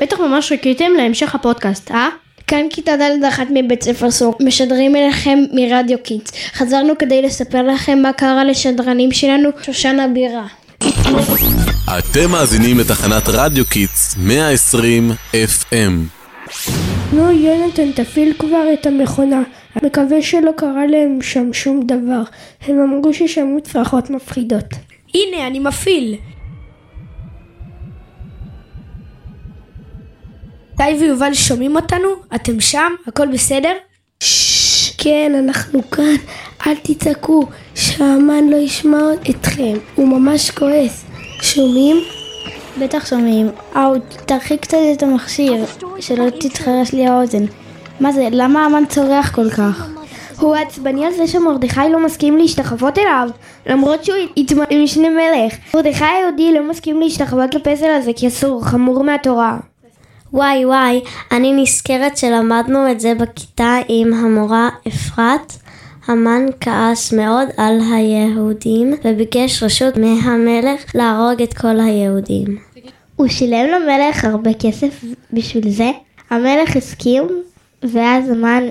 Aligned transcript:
בטח 0.00 0.20
ממש 0.20 0.48
חיכיתם 0.48 0.92
להמשך 0.96 1.34
הפודקאסט, 1.34 1.90
אה? 1.90 2.08
כאן 2.46 2.66
כיתה 2.70 2.92
ד' 2.96 3.24
אחת 3.24 3.46
מבית 3.54 3.82
ספר 3.82 4.10
סור, 4.10 4.34
משדרים 4.40 4.96
אליכם 4.96 5.38
מרדיו 5.52 5.98
Kids. 6.02 6.32
חזרנו 6.54 6.98
כדי 6.98 7.22
לספר 7.22 7.62
לכם 7.62 7.98
מה 8.02 8.12
קרה 8.12 8.44
לשדרנים 8.44 9.12
שלנו, 9.12 9.48
שושן 9.62 10.08
הבירה. 10.08 10.46
אתם 11.98 12.30
מאזינים 12.30 12.78
לתחנת 12.78 13.22
רדיו 13.28 13.64
Kids 13.64 14.16
120 14.18 15.10
FM. 15.32 16.24
נו 17.12 17.30
יונתן, 17.30 17.92
תפעיל 17.92 18.32
כבר 18.38 18.64
את 18.72 18.86
המכונה. 18.86 19.42
מקווה 19.82 20.22
שלא 20.22 20.50
קרה 20.56 20.86
להם 20.86 21.18
שם 21.22 21.52
שום 21.52 21.86
דבר. 21.86 22.22
הם 22.66 22.80
אמרו 22.82 23.14
ששמעו 23.14 23.60
צרחות 23.62 24.10
מפחידות. 24.10 24.74
הנה, 25.14 25.46
אני 25.46 25.58
מפעיל. 25.58 26.16
גיא 30.76 31.00
ויובל 31.00 31.34
שומעים 31.34 31.76
אותנו? 31.76 32.08
אתם 32.34 32.60
שם? 32.60 32.92
הכל 33.06 33.26
בסדר? 33.26 33.72
כן, 34.98 35.32
אנחנו 35.38 35.90
כאן. 35.90 36.14
אל 36.66 36.74
תצעקו, 36.82 37.46
שהאמן 37.74 38.48
לא 38.48 38.56
ישמע 38.56 39.02
אתכם. 39.30 39.72
הוא 39.94 40.08
ממש 40.08 40.50
כועס. 40.50 41.04
שומעים? 41.42 41.96
בטח 42.80 43.06
שומעים. 43.06 43.50
אאו, 43.76 43.92
תרחיק 44.26 44.60
קצת 44.60 44.78
את 44.92 45.02
המכשיר, 45.02 45.64
שלא 46.00 46.30
תתחרש 46.30 46.92
לי 46.92 47.06
האוזן. 47.06 47.44
מה 48.00 48.12
זה, 48.12 48.28
למה 48.32 48.64
האמן 48.64 48.86
צורח 48.88 49.34
כל 49.34 49.50
כך? 49.50 49.88
הוא 50.40 50.54
עצבני 50.54 51.06
על 51.06 51.12
זה 51.12 51.26
שמרדכי 51.26 51.80
לא 51.92 52.04
מסכים 52.04 52.36
להשתחוות 52.36 52.98
אליו, 52.98 53.28
למרות 53.66 54.04
שהוא 54.04 54.16
התמנה 54.36 54.82
משנה 54.82 55.08
מלך. 55.10 55.54
מרדכי 55.74 56.04
היהודי 56.04 56.54
לא 56.54 56.70
מסכים 56.70 57.00
להשתחוות 57.00 57.54
לפסל 57.54 57.90
הזה 57.90 58.10
כי 58.16 58.28
אסור, 58.28 58.64
חמור 58.64 59.04
מהתורה. 59.04 59.58
וואי 60.36 60.66
וואי, 60.66 61.00
אני 61.32 61.62
נזכרת 61.62 62.16
שלמדנו 62.16 62.90
את 62.90 63.00
זה 63.00 63.14
בכיתה 63.14 63.76
עם 63.88 64.14
המורה 64.14 64.68
אפרת. 64.88 65.52
המן 66.06 66.46
כעס 66.60 67.12
מאוד 67.12 67.48
על 67.56 67.78
היהודים 67.92 68.94
וביקש 69.04 69.62
רשות 69.62 69.96
מהמלך 69.96 70.94
להרוג 70.94 71.42
את 71.42 71.54
כל 71.54 71.80
היהודים. 71.80 72.58
הוא 73.16 73.28
שילם 73.28 73.66
למלך 73.66 74.24
הרבה 74.24 74.50
כסף 74.54 75.04
בשביל 75.32 75.70
זה? 75.70 75.90
המלך 76.30 76.76
הסכים, 76.76 77.22
ואז 77.82 78.30
המן 78.30 78.62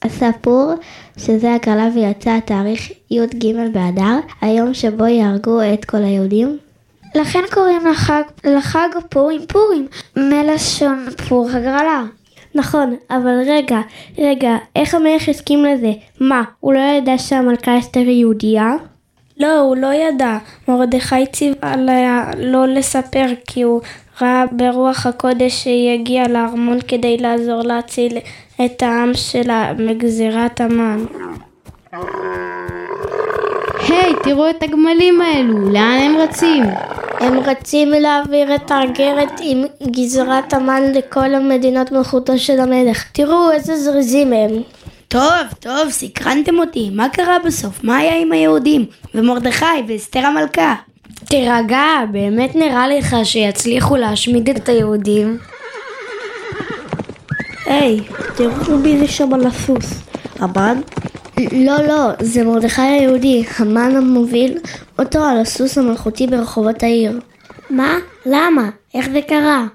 עשה 0.00 0.30
פור, 0.40 0.72
שזה 1.16 1.54
הגרלה 1.54 1.88
ויצא 1.94 2.30
התאריך 2.36 2.90
י"ג 3.10 3.46
באדר, 3.72 4.18
היום 4.40 4.74
שבו 4.74 5.06
יהרגו 5.06 5.60
את 5.74 5.84
כל 5.84 6.02
היהודים. 6.02 6.58
לכן 7.14 7.42
קוראים 7.52 7.86
לחג, 7.86 8.22
לחג 8.44 8.88
פורים 9.08 9.46
פורים, 9.46 9.86
מלשון 10.16 11.06
פור 11.28 11.48
הגרלה. 11.50 12.02
נכון, 12.54 12.96
אבל 13.10 13.40
רגע, 13.46 13.80
רגע, 14.18 14.56
איך 14.76 14.94
המלך 14.94 15.28
הסכים 15.28 15.64
לזה? 15.64 15.92
מה, 16.20 16.42
הוא 16.60 16.72
לא 16.72 16.78
ידע 16.78 17.18
שהמלכה 17.18 17.78
אסתר 17.78 18.00
היא 18.00 18.20
יהודייה? 18.20 18.72
לא, 19.40 19.58
הוא 19.58 19.76
לא 19.76 19.94
ידע. 19.94 20.38
מרדכי 20.68 21.26
ציווה 21.26 21.72
עליה 21.72 22.30
לא 22.38 22.66
לספר 22.66 23.26
כי 23.46 23.62
הוא 23.62 23.80
ראה 24.20 24.44
ברוח 24.52 25.06
הקודש 25.06 25.62
שהיא 25.62 25.94
הגיעה 25.94 26.28
לארמון 26.28 26.78
כדי 26.88 27.16
לעזור 27.16 27.62
להציל 27.62 28.18
את 28.64 28.82
העם 28.82 29.14
שלה 29.14 29.72
מגזירת 29.78 30.60
המן. 30.60 31.04
היי, 33.88 34.12
hey, 34.12 34.24
תראו 34.24 34.50
את 34.50 34.62
הגמלים 34.62 35.20
האלו, 35.20 35.72
לאן 35.72 35.98
הם 36.00 36.16
רצים? 36.16 36.64
הם 37.20 37.38
רצים 37.38 37.90
להעביר 37.90 38.54
את 38.54 38.70
האגרת 38.70 39.32
עם 39.42 39.64
גזרת 39.90 40.52
המן 40.52 40.82
לכל 40.94 41.34
המדינות 41.34 41.92
מלכותו 41.92 42.38
של 42.38 42.60
המלך. 42.60 43.04
תראו 43.12 43.50
איזה 43.52 43.76
זריזים 43.76 44.32
הם. 44.32 44.50
טוב, 45.08 45.46
טוב, 45.60 45.90
סקרנתם 45.90 46.58
אותי. 46.58 46.90
מה 46.92 47.08
קרה 47.08 47.36
בסוף? 47.44 47.84
מה 47.84 47.96
היה 47.96 48.16
עם 48.16 48.32
היהודים? 48.32 48.86
ומרדכי 49.14 49.66
ואסתר 49.88 50.26
המלכה? 50.26 50.74
תירגע, 51.24 51.84
באמת 52.12 52.56
נראה 52.56 52.88
לך 52.88 53.16
שיצליחו 53.24 53.96
להשמיד 53.96 54.48
את 54.48 54.68
היהודים? 54.68 55.38
היי, 57.66 58.00
תראו 58.36 58.78
מי 58.78 58.98
זה 58.98 59.08
שם 59.08 59.34
על 59.34 59.46
הסוס. 59.46 60.02
המן? 60.38 60.80
לא, 61.52 61.86
לא, 61.88 62.10
זה 62.20 62.44
מרדכי 62.44 62.82
היהודי, 62.82 63.44
המן 63.58 63.96
המוביל 63.96 64.58
אותו 65.00 65.18
על 65.18 65.40
הסוס 65.40 65.78
המלכותי 65.78 66.26
ברחובות 66.26 66.82
העיר. 66.82 67.20
מה? 67.70 67.94
למה? 68.26 68.70
איך 68.94 69.10
זה 69.12 69.20
קרה? 69.28 69.66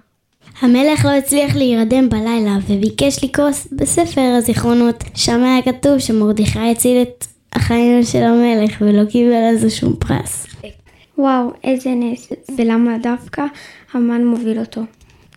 המלך 0.61 1.05
לא 1.05 1.09
הצליח 1.09 1.55
להירדם 1.55 2.09
בלילה 2.09 2.57
וביקש 2.67 3.23
לקרוא 3.23 3.49
בספר 3.71 4.21
הזיכרונות. 4.37 5.03
שם 5.15 5.43
היה 5.43 5.61
כתוב 5.61 5.99
שמרדכי 5.99 6.71
הציל 6.71 7.01
את 7.01 7.25
החיים 7.53 8.03
של 8.03 8.23
המלך 8.23 8.77
ולא 8.81 9.05
קיבל 9.05 9.33
על 9.33 9.57
זה 9.57 9.69
שום 9.69 9.95
פרס. 9.99 10.47
וואו, 11.17 11.51
איזה 11.63 11.89
נס. 11.89 12.29
ולמה 12.57 12.97
דווקא 12.97 13.43
המן 13.93 14.25
מוביל 14.25 14.59
אותו? 14.59 14.81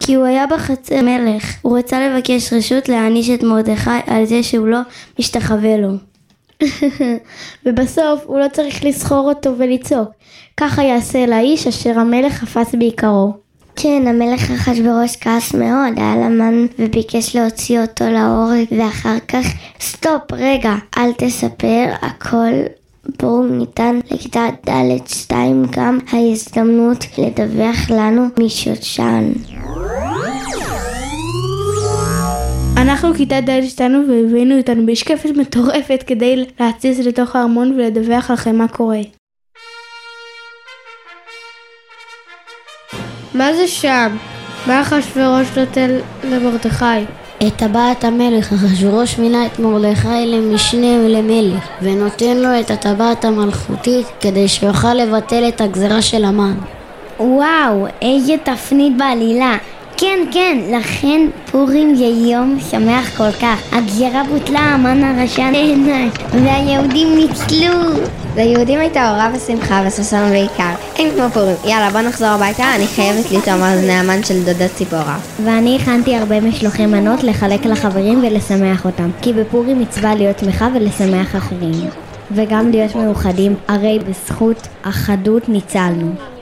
כי 0.01 0.15
הוא 0.15 0.25
היה 0.25 0.47
בחצר 0.47 1.03
מלך. 1.03 1.45
הוא 1.63 1.79
רצה 1.79 2.09
לבקש 2.09 2.53
רשות 2.53 2.89
להעניש 2.89 3.31
את 3.31 3.43
מרדכי 3.43 3.91
על 4.07 4.25
זה 4.25 4.43
שהוא 4.43 4.67
לא 4.67 4.79
משתחווה 5.19 5.77
לו. 5.77 5.89
ובסוף 7.67 8.23
הוא 8.25 8.39
לא 8.39 8.47
צריך 8.53 8.85
לסחור 8.85 9.29
אותו 9.29 9.59
ולצעוק. 9.59 10.09
ככה 10.57 10.83
יעשה 10.83 11.27
לאיש 11.27 11.67
אשר 11.67 11.99
המלך 11.99 12.33
חפץ 12.33 12.75
בעיקרו. 12.75 13.33
כן, 13.77 14.07
המלך 14.07 14.51
אחשוורוש 14.51 15.17
כעס 15.21 15.55
מאוד 15.55 15.93
על 15.97 16.23
המן 16.23 16.67
וביקש 16.79 17.37
להוציא 17.37 17.81
אותו 17.81 18.05
להורג 18.05 18.67
ואחר 18.79 19.19
כך 19.29 19.47
סטופ, 19.81 20.33
רגע, 20.33 20.75
אל 20.99 21.13
תספר, 21.13 21.87
הכל 22.03 22.53
בואו 23.23 23.47
ניתן 23.47 24.01
לכיתה 24.11 24.47
ד' 24.69 25.09
2 25.09 25.65
גם 25.71 25.99
ההזדמנות 26.13 27.05
לדווח 27.19 27.91
לנו 27.91 28.27
משושן. 28.41 29.33
אנחנו 32.99 33.15
כיתה 33.15 33.41
ד' 33.41 33.51
שתיים 33.51 33.99
והבאנו 34.09 34.57
איתנו 34.57 34.83
משקפת 34.83 35.31
מטורפת 35.37 36.05
כדי 36.07 36.45
להציץ 36.61 36.99
לתוך 36.99 37.37
הארמון 37.37 37.73
ולדווח 37.73 38.31
לכם 38.31 38.57
מה 38.57 38.69
קורה. 38.69 39.01
מה 43.35 43.55
זה 43.55 43.69
שם? 43.69 44.17
מה 44.67 44.83
אחשוורוש 44.83 45.59
נותן 45.59 45.99
למרדכי? 46.25 46.85
את 47.47 47.57
טבעת 47.57 48.05
המלך, 48.05 48.53
אחשוורוש 48.53 49.19
מינה 49.19 49.47
את 49.47 49.59
מרדכי 49.59 50.27
למשנה 50.27 51.09
למלך, 51.09 51.69
ונותן 51.83 52.37
לו 52.37 52.61
את 52.61 52.71
הטבעת 52.71 53.25
המלכותית 53.25 54.07
כדי 54.21 54.49
שיוכל 54.49 54.95
לבטל 54.95 55.49
את 55.49 55.61
הגזרה 55.61 56.03
של 56.03 56.25
המן. 56.25 56.55
וואו, 57.21 57.87
איזה 58.03 58.35
תפנית 58.45 58.97
בעלילה. 58.97 59.57
כן, 60.01 60.19
כן, 60.33 60.59
לכן 60.71 61.21
פורים 61.51 61.95
זה 61.95 62.05
יום 62.05 62.59
שמח 62.71 63.17
כל 63.17 63.33
כך. 63.33 63.63
הגזירה 63.73 64.23
בוטלה, 64.31 64.59
המן 64.61 65.05
הרשע 65.05 65.51
נהנש, 65.51 66.13
והיהודים 66.33 67.17
ניצלו. 67.17 68.03
ליהודים 68.37 68.79
הייתה 68.79 69.11
אורה 69.11 69.31
ושמחה 69.35 69.83
וששון 69.87 70.31
בעיקר. 70.31 70.73
אין 70.97 71.11
כמו 71.11 71.31
פורים. 71.31 71.57
יאללה, 71.65 71.91
בוא 71.91 72.01
נחזור 72.01 72.29
הביתה, 72.29 72.75
אני 72.75 72.87
חייבת 72.87 73.31
לטעום 73.31 73.63
אוזני 73.63 73.93
המן 73.93 74.23
של 74.23 74.45
דודה 74.45 74.69
ציפורה. 74.69 75.19
ואני 75.45 75.77
הכנתי 75.77 76.17
הרבה 76.17 76.41
משלוחי 76.41 76.87
מנות 76.87 77.23
לחלק 77.23 77.67
לחברים 77.67 78.19
ולשמח 78.19 78.85
אותם. 78.85 79.11
כי 79.23 79.33
בפורים 79.33 79.81
מצווה 79.81 80.15
להיות 80.15 80.39
שמחה 80.39 80.69
ולשמח 80.75 81.37
אחרים. 81.37 81.91
וגם 82.31 82.71
להיות 82.71 82.97
מאוחדים, 82.97 83.55
הרי 83.69 83.99
בזכות 83.99 84.69
אחדות 84.83 85.49
ניצלנו. 85.49 86.38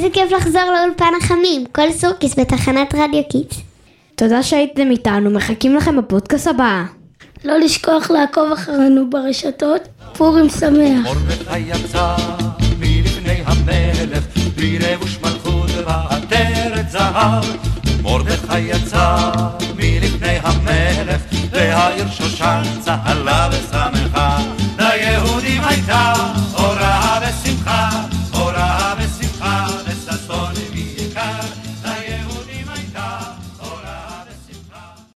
איזה 0.00 0.10
כיף 0.12 0.32
לחזור 0.32 0.62
לאולפן 0.62 1.12
החמים, 1.22 1.64
כל 1.72 1.92
סורקיס 1.92 2.38
בתחנת 2.38 2.94
רדיו 2.94 3.22
Kids. 3.30 3.56
תודה 4.14 4.42
שהייתם 4.42 4.90
איתנו, 4.90 5.30
מחכים 5.30 5.76
לכם 5.76 5.96
בפודקאסט 5.96 6.46
הבא. 6.46 6.84
לא 7.44 7.58
לשכוח 7.58 8.10
לעקוב 8.10 8.52
אחרינו 8.52 9.10
ברשתות, 9.10 9.88
פורים 10.16 10.48
שמח. 10.48 11.06
מרדכי 18.02 18.58
יצא 18.58 19.30
מלפני 19.76 20.38
המלך, 20.42 21.22
והעיר 21.50 22.08
שושן 22.10 22.62
צהלה 22.84 23.48
ושמח. 23.52 24.59